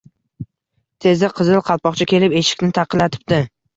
[1.05, 3.45] Tezda Qizil Qalpoqcha kelib, eshikni taqillatibdi